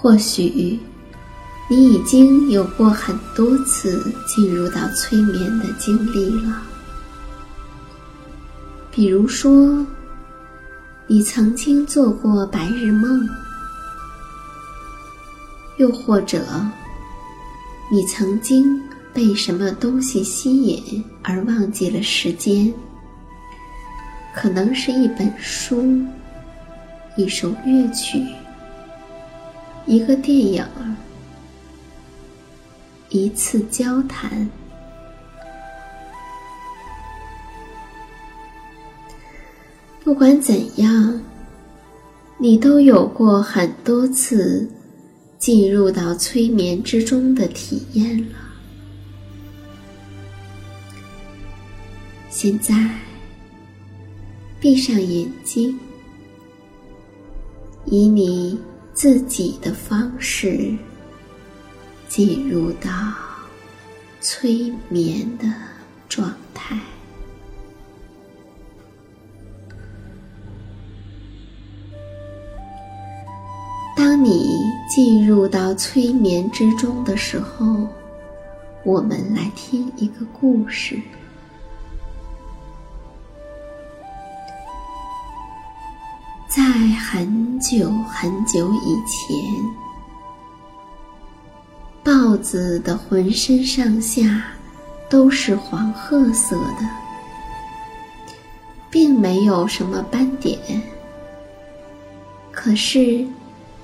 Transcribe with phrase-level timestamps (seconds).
[0.00, 0.80] 或许
[1.68, 6.62] 你已经有过很多次进入到催眠的经历了，
[8.90, 9.86] 比如说，
[11.06, 13.28] 你曾经做过白日梦，
[15.76, 16.42] 又或者
[17.92, 18.80] 你曾经
[19.12, 22.72] 被什么东西吸引而忘记了时间，
[24.34, 26.02] 可能是一本书，
[27.18, 28.24] 一首乐曲。
[29.86, 30.64] 一个电影，
[33.08, 34.48] 一次交谈，
[40.04, 41.20] 不管怎样，
[42.38, 44.68] 你都有过很多次
[45.38, 48.36] 进入到催眠之中的体验了。
[52.28, 52.94] 现在，
[54.60, 55.76] 闭上眼睛，
[57.86, 58.56] 以你。
[59.00, 60.76] 自己的方式
[62.06, 62.90] 进入到
[64.20, 65.46] 催眠的
[66.06, 66.78] 状态。
[73.96, 74.50] 当你
[74.86, 77.88] 进入到催眠之中的时候，
[78.84, 81.00] 我们来听一个故事。
[86.60, 89.34] 在很久很久以前，
[92.04, 94.44] 豹子的浑身上下
[95.08, 96.86] 都是黄褐色的，
[98.90, 100.60] 并没有什么斑点。
[102.52, 103.26] 可是，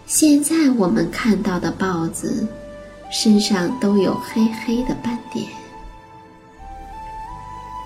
[0.04, 2.46] 现在我们看到的豹子
[3.10, 5.46] 身上都有黑黑的斑点，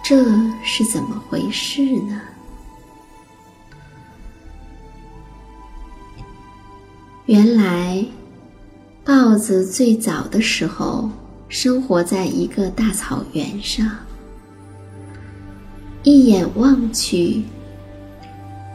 [0.02, 0.24] 这
[0.64, 2.20] 是怎么回事呢？
[7.30, 8.04] 原来，
[9.04, 11.08] 豹子最早的时候
[11.48, 13.88] 生活在一个大草原上。
[16.02, 17.44] 一眼望去，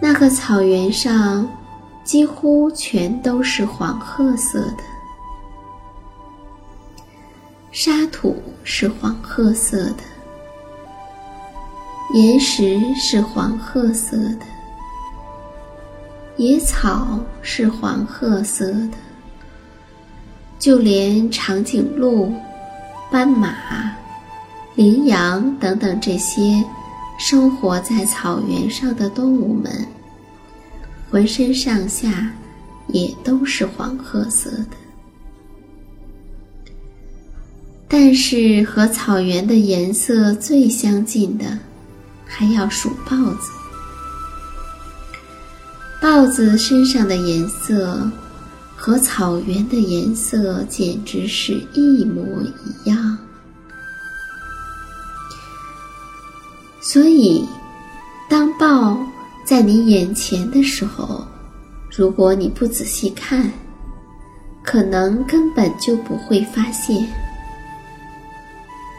[0.02, 1.46] 那个草原上
[2.06, 4.84] 几乎全都是黄褐色的，
[7.74, 10.04] 沙土是黄褐色的，
[12.14, 14.55] 岩石是黄褐色的。
[16.38, 18.98] 野草是黄褐色的，
[20.60, 22.34] 就连长颈鹿、
[23.10, 23.56] 斑马、
[24.76, 26.62] 羚羊等等这些
[27.18, 29.72] 生活在草原上的动物们，
[31.10, 32.30] 浑身上下
[32.88, 34.72] 也都是黄褐色的。
[37.88, 41.58] 但是和草原的颜色最相近的，
[42.26, 43.52] 还要数豹子。
[46.02, 48.10] 豹子身上的颜色
[48.76, 53.18] 和草原的颜色简直是一模一样。
[56.82, 57.44] 所以，
[58.30, 58.98] 当豹
[59.44, 61.26] 在你眼前的时候，
[61.90, 63.52] 如果你不仔细看，
[64.62, 67.08] 可能根本就不会发现。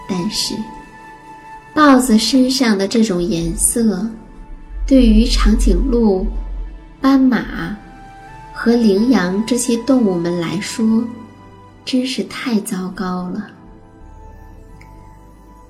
[0.09, 0.55] 但是，
[1.75, 4.05] 豹子身上的这种颜色，
[4.87, 6.27] 对于长颈鹿、
[7.07, 7.77] 斑马
[8.53, 11.05] 和羚羊这些动物们来说，
[11.85, 13.47] 真是太糟糕了。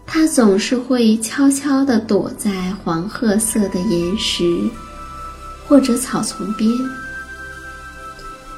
[0.06, 4.62] 它总是会悄悄地躲在黄褐色的岩石
[5.68, 6.70] 或者草丛边。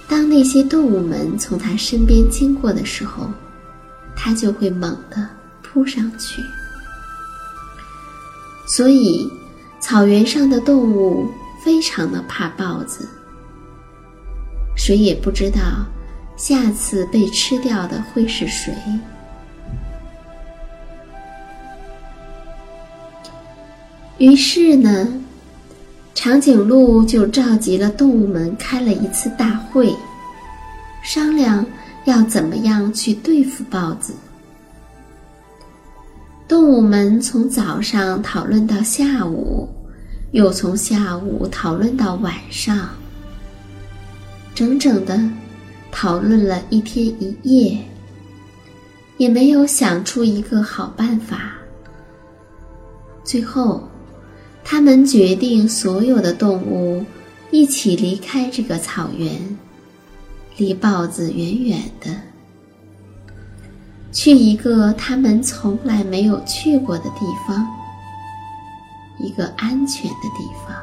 [0.07, 3.29] 当那些动物们从它身边经过的时候，
[4.15, 5.29] 它就会猛地。
[5.65, 6.41] 扑上去，
[8.69, 9.29] 所以
[9.81, 11.29] 草原上的动物
[11.63, 13.09] 非常的怕豹子。
[14.77, 15.61] 谁也不知道
[16.37, 18.73] 下次被吃掉的会是谁。
[24.19, 25.07] 于是呢，
[26.15, 29.95] 长颈鹿就召集了动物们开了一次大会，
[31.05, 31.65] 商量
[32.05, 34.13] 要怎么样去对付豹子。
[36.49, 39.69] 动物们从早上讨论到下午，
[40.33, 42.91] 又从下午讨论到晚上，
[44.55, 45.19] 整整的
[45.91, 47.79] 讨论了一天一夜，
[49.17, 51.53] 也没有想出一个好办法。
[53.25, 53.89] 最后，
[54.63, 57.03] 他们决定所有的动物
[57.51, 59.59] 一起离开这个草原，
[60.59, 62.11] 离豹子远远的。
[64.13, 67.67] 去一个他们从来没有去过的地方，
[69.19, 70.77] 一个安全的地方。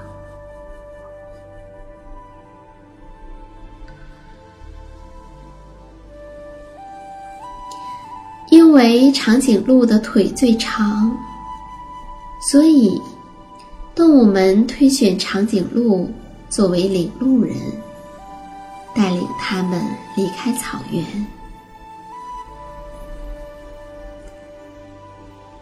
[8.52, 11.12] 因为长颈鹿的腿最长，
[12.42, 13.02] 所以
[13.94, 16.10] 动物们推选长颈鹿
[16.50, 17.56] 作为领路人，
[18.94, 19.82] 带领他们
[20.16, 21.04] 离开草原。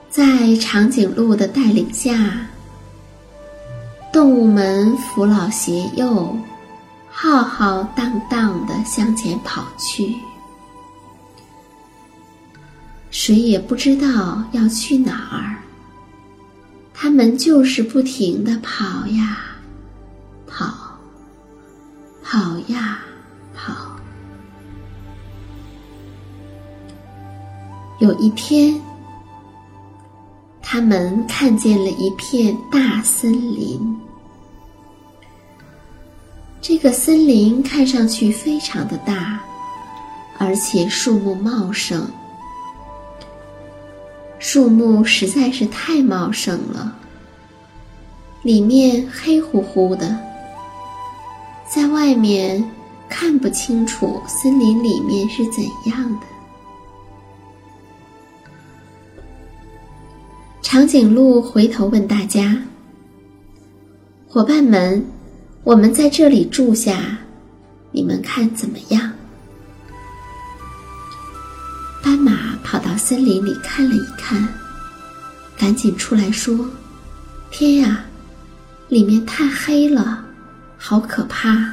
[0.10, 2.14] 在长颈鹿的带领下，
[4.14, 6.38] 动物们扶老携幼，
[7.10, 10.16] 浩浩荡荡的向前跑去。
[13.10, 15.58] 谁也不知道要去哪儿，
[16.94, 19.40] 他们就是不停的跑呀，
[20.46, 20.72] 跑，
[22.24, 23.00] 跑呀，
[23.56, 23.74] 跑。
[28.00, 28.80] 有一天。
[30.74, 33.96] 他们看见了一片大森林，
[36.60, 39.40] 这个森林看上去非常的大，
[40.40, 42.10] 而且树木茂盛。
[44.40, 46.98] 树木实在是太茂盛了，
[48.42, 50.18] 里面黑乎乎的，
[51.70, 52.68] 在外面
[53.08, 56.26] 看不清楚森林里面是怎样的。
[60.74, 62.58] 长颈鹿回头问大家
[64.28, 65.06] ：“伙伴们，
[65.64, 67.16] 我们在这里住下，
[67.92, 69.12] 你们看怎么样？”
[72.02, 74.48] 斑马跑到森林里看了一看，
[75.56, 76.68] 赶紧出来说
[77.52, 78.04] ：“天呀，
[78.90, 80.26] 里面太黑了，
[80.76, 81.72] 好可怕！”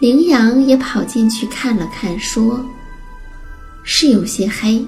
[0.00, 2.66] 羚羊也跑进去看了看，说
[3.84, 4.84] ：“是有些黑。”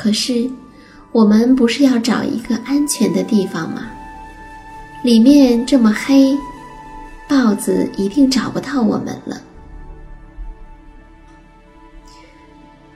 [0.00, 0.48] 可是，
[1.10, 3.88] 我们不是要找一个安全的地方吗？
[5.02, 6.38] 里面这么黑，
[7.28, 9.42] 豹子一定找不到我们了。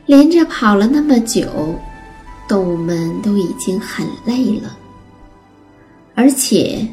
[0.07, 1.75] 连着跑了那么久，
[2.47, 4.77] 动物们都已经很累了，
[6.15, 6.87] 而且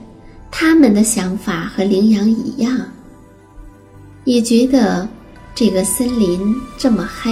[0.50, 2.76] 他们的想法和羚羊一样，
[4.24, 5.08] 也觉得
[5.54, 7.32] 这个森林这么黑，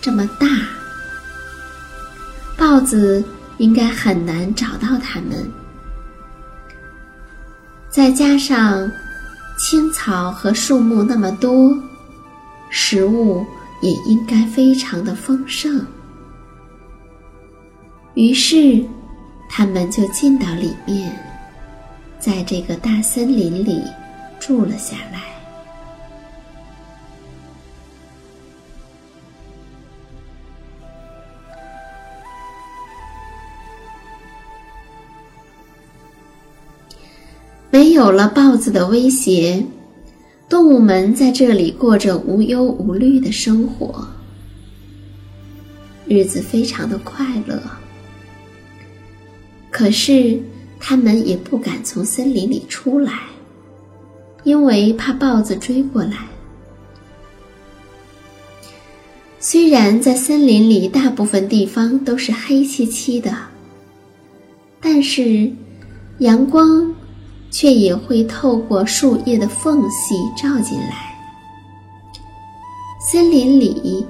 [0.00, 0.46] 这么大。
[2.58, 3.24] 豹子
[3.58, 5.48] 应该很难找到它们，
[7.88, 8.90] 再加上
[9.56, 11.72] 青草和树木那么多，
[12.68, 13.46] 食物
[13.80, 15.80] 也应该非常的丰盛。
[18.14, 18.84] 于是，
[19.48, 21.16] 他们就进到里面，
[22.18, 23.80] 在这个大森林里
[24.40, 25.37] 住了下来。
[37.98, 39.60] 有了豹子的威胁，
[40.48, 44.06] 动物们在这里过着无忧无虑的生活，
[46.06, 47.60] 日子非常的快乐。
[49.72, 50.40] 可是，
[50.78, 53.22] 他们也不敢从森林里出来，
[54.44, 56.18] 因为怕豹子追过来。
[59.40, 63.36] 虽然在森林里大部分地方都是黑漆漆的，
[64.80, 65.50] 但是
[66.18, 66.94] 阳光。
[67.50, 71.14] 却也会透过树叶的缝隙照进来。
[73.00, 74.06] 森林里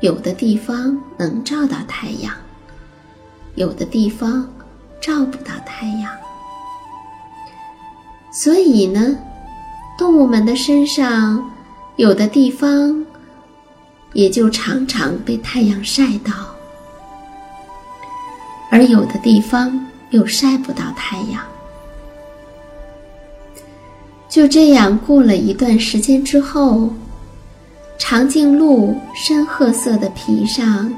[0.00, 2.34] 有的地方能照到太阳，
[3.54, 4.46] 有的地方
[5.00, 6.10] 照不到太阳。
[8.30, 9.16] 所以呢，
[9.96, 11.50] 动物们的身上
[11.96, 13.04] 有的地方
[14.12, 16.32] 也就常常被太阳晒到，
[18.70, 21.42] 而有的地方又晒不到太阳。
[24.32, 26.88] 就这样过了一段时间之后，
[27.98, 30.90] 长颈鹿深褐色的皮上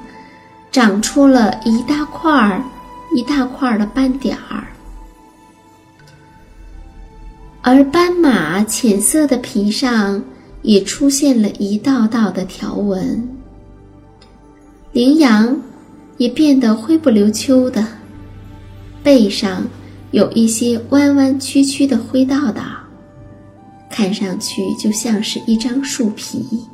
[0.71, 2.63] 长出了一大块儿
[3.13, 4.69] 一大块儿的斑点儿，
[7.61, 10.23] 而斑马浅色的皮上
[10.63, 13.29] 也出现了一道道的条纹，
[14.93, 15.61] 羚羊
[16.19, 17.85] 也变得灰不溜秋的，
[19.03, 19.65] 背上
[20.13, 22.63] 有一些弯弯曲曲的灰道道。
[23.95, 26.67] 看上去就像是一张树皮，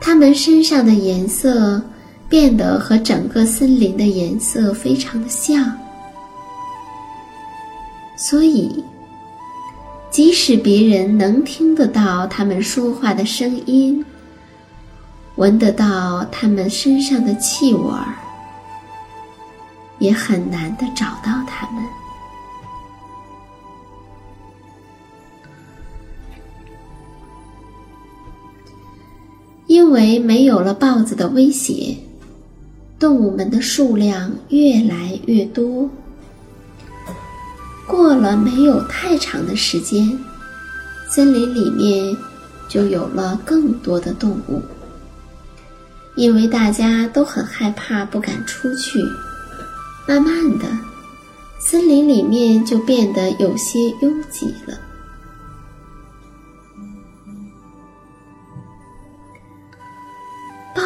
[0.00, 1.80] 它们身上的颜色
[2.28, 5.78] 变得和整个森林的颜色非常的像，
[8.16, 8.84] 所以
[10.10, 14.04] 即使别人能听得到它们说话的声音，
[15.36, 18.12] 闻得到它们身上的气味儿，
[20.00, 21.84] 也很难的找到它们。
[29.92, 31.94] 因为没有了豹子的威胁，
[32.98, 35.86] 动物们的数量越来越多。
[37.86, 40.18] 过了没有太长的时间，
[41.10, 42.16] 森林里面
[42.70, 44.62] 就有了更多的动物。
[46.16, 48.98] 因为大家都很害怕，不敢出去，
[50.08, 50.64] 慢慢的，
[51.60, 54.74] 森林里面就变得有些拥挤了。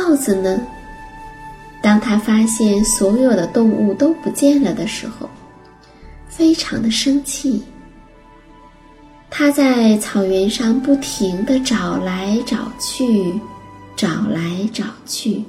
[0.06, 0.60] 豹子呢？
[1.82, 5.28] 当他发现所有的动物都不见了的时候，
[6.28, 7.60] 非常的生气。
[9.28, 13.34] 他在草原上不停的找来找去，
[13.96, 15.42] 找来找去，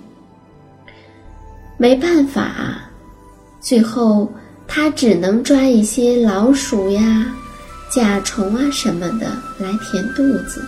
[1.78, 2.80] 没办法，
[3.62, 4.28] 最后
[4.68, 7.28] 他只能抓一些老鼠呀、
[7.92, 9.28] 甲虫啊什么的
[9.60, 10.66] 来填肚子。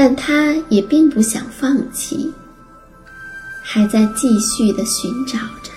[0.00, 2.32] 但他也并不想放弃，
[3.64, 5.72] 还在继续的寻找着。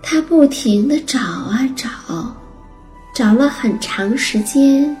[0.00, 2.34] 他不停的找啊找，
[3.14, 4.96] 找了很长时间，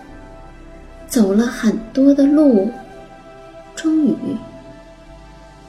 [1.08, 2.70] 走了很多的路，
[3.74, 4.14] 终于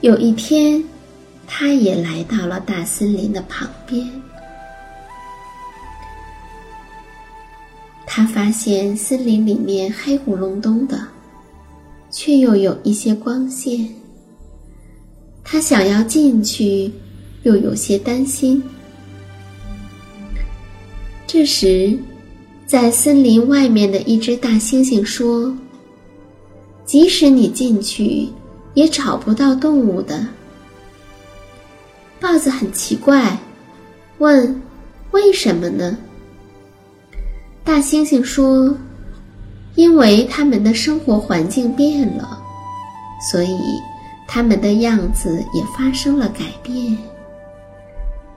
[0.01, 0.83] 有一天，
[1.47, 4.22] 他也来到了大森林的旁边。
[8.15, 11.03] 他发现森林里面黑咕隆咚的，
[12.11, 13.89] 却又有一些光线。
[15.43, 16.91] 他想要进去，
[17.41, 18.61] 又有些担心。
[21.25, 21.97] 这时，
[22.67, 25.51] 在森林外面的一只大猩猩说
[26.85, 28.29] ：“即使你进去，
[28.75, 30.23] 也找不到动物的。”
[32.21, 33.35] 豹子很奇怪，
[34.19, 34.61] 问
[35.09, 35.97] ：“为什么呢？”
[37.65, 38.75] 大猩猩说
[39.75, 42.37] ：“因为他们的生活环境变了，
[43.31, 43.57] 所以
[44.27, 46.97] 他们的样子也发生了改变。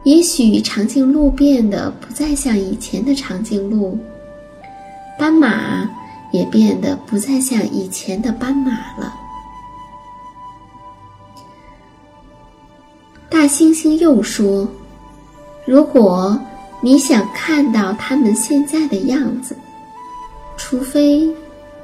[0.04, 3.99] 也许长颈鹿变得不再像以前的长颈鹿，
[5.18, 5.90] 斑马
[6.30, 9.12] 也变得不再像以前的斑马了。”
[13.28, 14.68] 大猩猩又说
[15.66, 16.40] ：“如果……”
[16.87, 19.57] 你想看到他们现在的样子，
[20.57, 21.28] 除非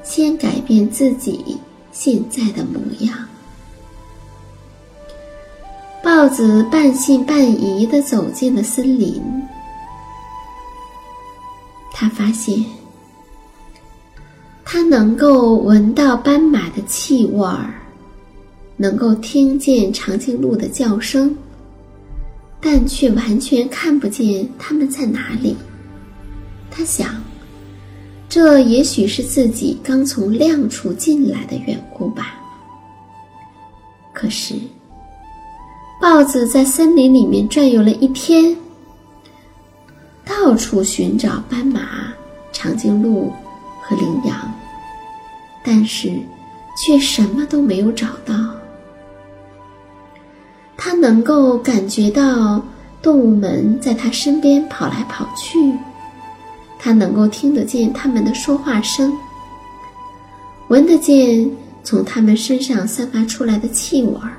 [0.04, 1.58] 先改变自己
[1.90, 3.12] 现在的模样。
[6.04, 9.20] 豹子半信半疑地走进了森林，
[11.92, 12.64] 他发现，
[14.64, 17.74] 他能够闻到斑马的气味儿，
[18.76, 21.36] 能够听见长颈鹿的叫声，
[22.62, 25.56] 但却完全看不见它们在哪里。
[26.70, 27.20] 他想。
[28.28, 32.34] 这也许是自己刚从亮处进来的缘故吧。
[34.14, 34.54] 可是，
[36.00, 38.56] 豹子在森林里面转悠了一天，
[40.24, 42.14] 到处寻找斑马、
[42.54, 43.30] 长颈鹿
[43.82, 44.50] 和羚羊，
[45.62, 46.10] 但是
[46.74, 48.34] 却什么都没有找到。
[50.84, 52.60] 他能够感觉到
[53.00, 55.72] 动物们在他身边跑来跑去。
[56.76, 59.16] 他能够听得见他们的说话声，
[60.66, 61.48] 闻得见
[61.84, 64.32] 从他们身上散发出来的气味儿，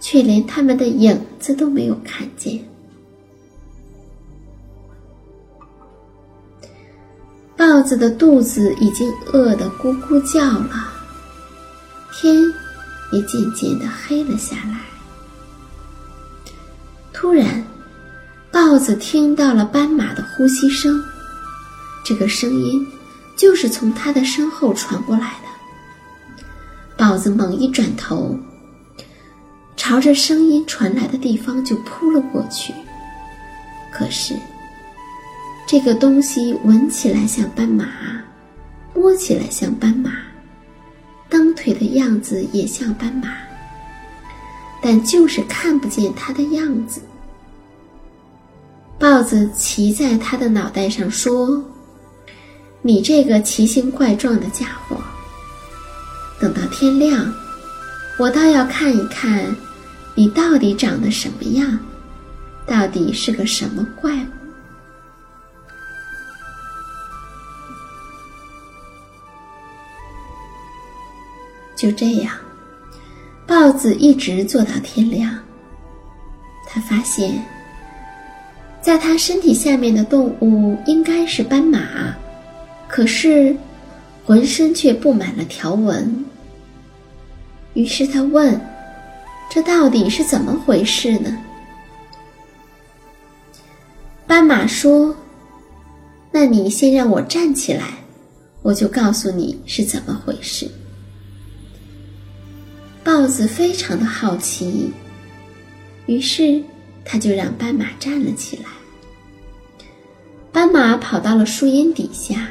[0.00, 2.58] 却连他们的影子都没有看见。
[7.58, 10.88] 豹子的肚子已经饿得咕咕叫了，
[12.10, 12.34] 天
[13.12, 14.80] 也渐渐的黑了下来。
[17.20, 17.62] 突然。
[18.50, 21.04] 豹子听到了斑马的呼吸声，
[22.02, 22.84] 这个声音
[23.36, 26.46] 就是从它的身后传过来的。
[26.96, 28.34] 豹子猛一转头，
[29.76, 32.72] 朝着声音传来的地方就扑了过去。
[33.92, 34.34] 可是，
[35.68, 37.86] 这个东西闻起来像斑马，
[38.94, 40.10] 摸起来像斑马，
[41.28, 43.28] 蹬腿的样子也像斑马，
[44.82, 47.02] 但就是看不见它的样子。
[49.00, 51.64] 豹子骑在他的脑袋上说
[52.82, 55.00] ：“你这个奇形怪状的家伙，
[56.38, 57.32] 等到天亮，
[58.18, 59.56] 我倒要看一看，
[60.14, 61.78] 你到底长得什么样，
[62.66, 64.26] 到底是个什么怪物。”
[71.74, 72.36] 就这样，
[73.46, 75.34] 豹子一直坐到天亮。
[76.68, 77.42] 他发现。
[78.82, 82.16] 在它身体下面的动物应该是斑马，
[82.88, 83.54] 可是
[84.24, 86.24] 浑身却布满了条纹。
[87.74, 88.58] 于是他问
[89.52, 91.36] ：“这到底是怎么回事呢？”
[94.26, 95.14] 斑马说
[96.32, 97.98] ：“那你先让我站起来，
[98.62, 100.66] 我就告诉你是怎么回事。”
[103.04, 104.90] 豹子非常的好奇，
[106.06, 106.62] 于是。
[107.04, 108.64] 他就让斑马站了起来。
[110.52, 112.48] 斑马跑到了树荫底下，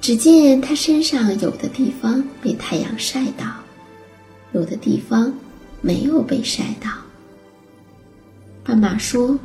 [0.00, 3.46] 只见它身上有的地方被太阳晒到，
[4.52, 5.32] 有的地方
[5.80, 6.90] 没有被晒到。
[8.62, 9.38] 斑马说：“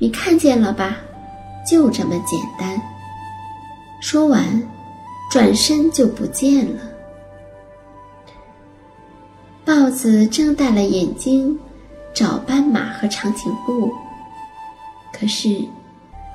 [0.00, 0.96] 你看见了吧？
[1.68, 2.80] 就这么简单。”
[4.00, 4.42] 说完，
[5.30, 6.80] 转身就不见了。
[9.64, 11.58] 豹子睁大了眼睛。
[12.14, 13.92] 找斑马和长颈鹿，
[15.12, 15.64] 可是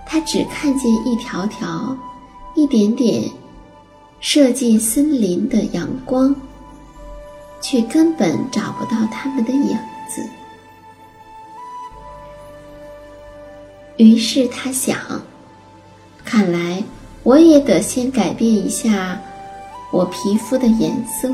[0.06, 1.96] 他只看见一条条、
[2.56, 3.30] 一点点
[4.20, 6.36] 射进森林的阳光，
[7.62, 9.78] 却根本找不到它们的影
[10.10, 10.28] 子。
[13.98, 14.98] 于是他想：
[16.26, 16.84] 看来
[17.24, 19.20] 我也得先改变一下
[19.92, 21.30] 我皮肤的颜色，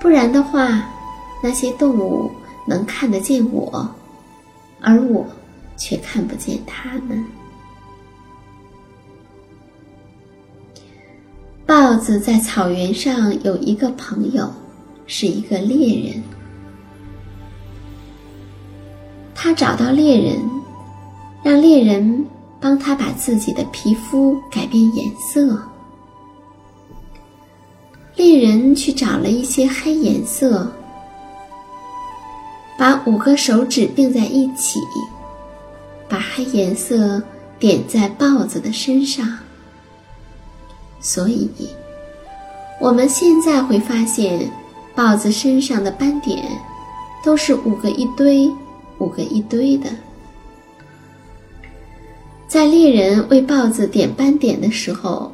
[0.00, 0.82] 不然的话，
[1.42, 2.30] 那些动物。
[2.66, 3.88] 能看得见我，
[4.80, 5.26] 而我
[5.76, 7.24] 却看不见他们。
[11.66, 14.52] 豹子在草原上有一个朋友，
[15.06, 16.22] 是一个猎人。
[19.34, 20.38] 他找到猎人，
[21.42, 22.26] 让猎人
[22.60, 25.58] 帮他把自己的皮肤改变颜色。
[28.16, 30.70] 猎人去找了一些黑颜色。
[32.76, 34.80] 把五个手指并在一起，
[36.08, 37.22] 把黑颜色
[37.58, 39.26] 点在豹子的身上。
[41.00, 41.48] 所以，
[42.80, 44.50] 我们现在会发现，
[44.94, 46.44] 豹子身上的斑点
[47.22, 48.50] 都是五个一堆、
[48.98, 49.90] 五个一堆的。
[52.48, 55.32] 在猎人为豹子点斑点的时候，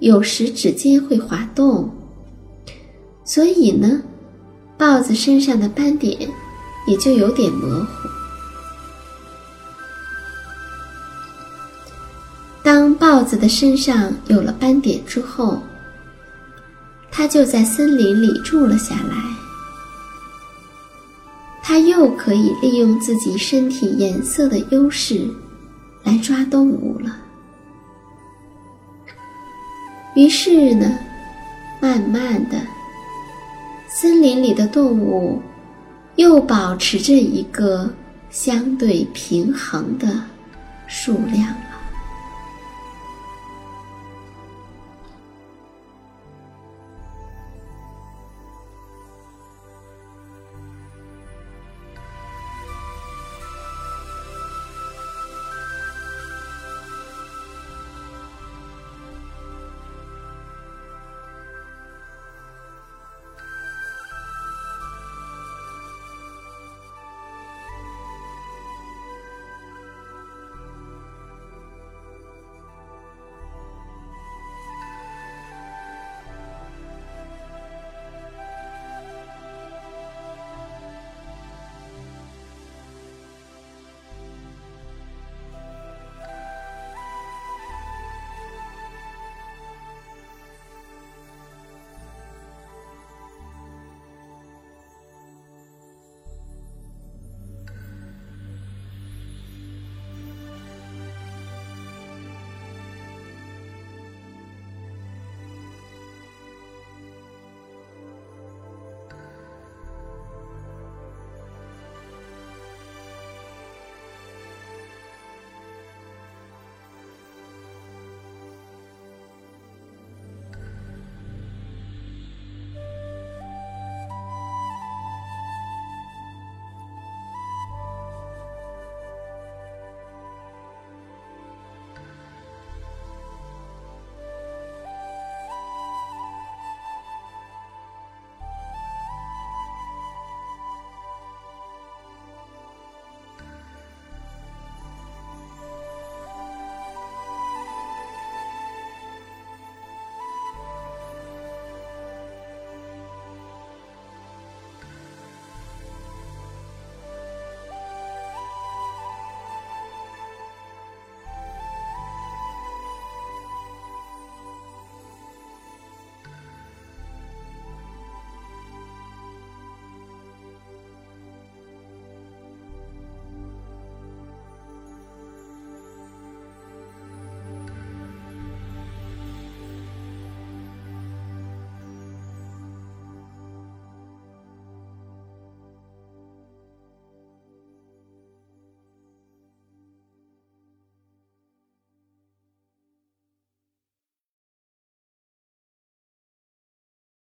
[0.00, 1.88] 有时指尖会滑动，
[3.24, 4.02] 所以呢，
[4.76, 6.28] 豹子身上的斑点。
[6.86, 8.08] 也就有点模糊。
[12.62, 15.62] 当豹子的身上有了斑点之后，
[17.10, 19.16] 它就在森林里住了下来。
[21.62, 25.28] 它又可以利用自己身体颜色的优势
[26.04, 27.16] 来抓动物了。
[30.14, 30.96] 于是呢，
[31.80, 32.60] 慢慢的，
[33.88, 35.42] 森林里的动物
[36.16, 37.88] 又保持着一个
[38.30, 40.06] 相对平衡的
[40.86, 41.54] 数量。